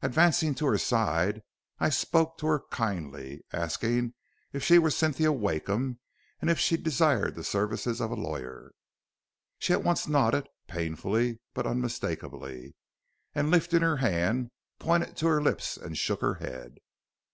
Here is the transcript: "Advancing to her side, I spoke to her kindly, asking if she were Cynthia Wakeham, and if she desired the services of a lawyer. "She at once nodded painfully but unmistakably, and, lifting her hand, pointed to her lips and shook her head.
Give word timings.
"Advancing 0.00 0.54
to 0.54 0.64
her 0.64 0.78
side, 0.78 1.42
I 1.78 1.90
spoke 1.90 2.38
to 2.38 2.46
her 2.46 2.60
kindly, 2.70 3.44
asking 3.52 4.14
if 4.50 4.64
she 4.64 4.78
were 4.78 4.88
Cynthia 4.88 5.30
Wakeham, 5.30 5.98
and 6.40 6.48
if 6.48 6.58
she 6.58 6.78
desired 6.78 7.34
the 7.34 7.44
services 7.44 8.00
of 8.00 8.10
a 8.10 8.14
lawyer. 8.16 8.72
"She 9.58 9.74
at 9.74 9.84
once 9.84 10.08
nodded 10.08 10.48
painfully 10.68 11.40
but 11.52 11.66
unmistakably, 11.66 12.76
and, 13.34 13.50
lifting 13.50 13.82
her 13.82 13.98
hand, 13.98 14.52
pointed 14.78 15.18
to 15.18 15.26
her 15.26 15.42
lips 15.42 15.76
and 15.76 15.98
shook 15.98 16.22
her 16.22 16.36
head. 16.36 16.76